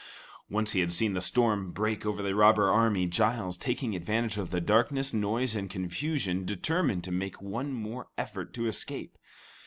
Once 0.49 0.71
he 0.71 0.79
had 0.79 0.91
seen 0.91 1.13
the 1.13 1.21
storm 1.21 1.69
break 1.71 2.07
over 2.07 2.23
the 2.23 2.33
robber 2.33 2.71
army, 2.71 3.05
Giles, 3.05 3.55
taking 3.55 3.95
advantage 3.95 4.35
of 4.39 4.49
the 4.49 4.59
darkness, 4.59 5.13
noise, 5.13 5.55
and 5.55 5.69
confusion, 5.69 6.43
determined 6.43 7.03
to 7.03 7.11
make 7.11 7.39
one 7.39 7.71
more 7.71 8.07
effort 8.17 8.51
to 8.55 8.65
escape. 8.65 9.19